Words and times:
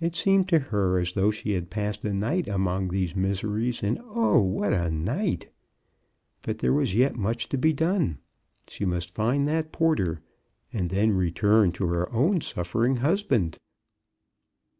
It 0.00 0.16
seemed 0.16 0.48
to 0.48 0.58
her 0.58 0.98
as 0.98 1.12
though 1.12 1.30
she 1.30 1.52
had 1.52 1.70
passed 1.70 2.04
a 2.04 2.12
night 2.12 2.48
among 2.48 2.88
these 2.88 3.14
miseries. 3.14 3.84
And, 3.84 4.00
oh, 4.02 4.40
what 4.40 4.72
a 4.72 4.90
night! 4.90 5.48
But 6.42 6.58
there 6.58 6.72
was 6.72 6.92
yet 6.96 7.14
much 7.14 7.48
to 7.50 7.56
be 7.56 7.72
done. 7.72 8.18
She 8.66 8.84
must 8.84 9.12
find 9.12 9.46
that 9.46 9.70
porter, 9.70 10.22
and 10.72 10.90
then 10.90 11.12
return 11.12 11.70
to 11.78 11.86
her 11.86 12.12
own 12.12 12.40
suffer 12.40 12.84
ing 12.84 12.96
husband. 12.96 13.58